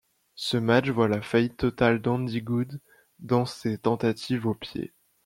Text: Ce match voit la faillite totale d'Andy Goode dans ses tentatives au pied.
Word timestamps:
Ce 0.33 0.57
match 0.57 0.89
voit 0.89 1.07
la 1.07 1.21
faillite 1.21 1.57
totale 1.57 2.01
d'Andy 2.01 2.41
Goode 2.41 2.81
dans 3.19 3.45
ses 3.45 3.77
tentatives 3.77 4.47
au 4.47 4.55
pied. 4.55 4.95